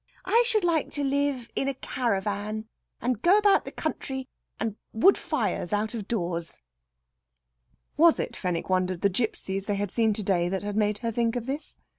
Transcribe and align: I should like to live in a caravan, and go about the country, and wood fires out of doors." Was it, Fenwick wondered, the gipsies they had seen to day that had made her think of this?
I 0.25 0.43
should 0.47 0.63
like 0.63 0.89
to 0.93 1.03
live 1.03 1.51
in 1.55 1.67
a 1.67 1.75
caravan, 1.75 2.65
and 3.01 3.21
go 3.21 3.37
about 3.37 3.65
the 3.65 3.71
country, 3.71 4.27
and 4.59 4.75
wood 4.93 5.15
fires 5.15 5.73
out 5.73 5.93
of 5.93 6.07
doors." 6.07 6.59
Was 7.97 8.19
it, 8.19 8.35
Fenwick 8.35 8.67
wondered, 8.67 9.01
the 9.01 9.09
gipsies 9.11 9.67
they 9.67 9.75
had 9.75 9.91
seen 9.91 10.11
to 10.13 10.23
day 10.23 10.49
that 10.49 10.63
had 10.63 10.75
made 10.75 10.97
her 11.05 11.11
think 11.11 11.35
of 11.35 11.45
this? 11.45 11.77